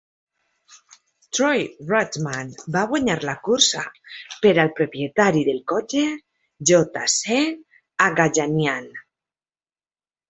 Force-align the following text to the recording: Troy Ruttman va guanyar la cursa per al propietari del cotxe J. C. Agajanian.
Troy 1.39 1.59
Ruttman 1.89 2.47
va 2.75 2.83
guanyar 2.93 3.17
la 3.29 3.35
cursa 3.49 3.83
per 4.47 4.53
al 4.65 4.73
propietari 4.79 5.43
del 5.51 5.63
cotxe 5.73 6.03
J. 6.71 7.07
C. 7.19 7.39
Agajanian. 8.09 8.91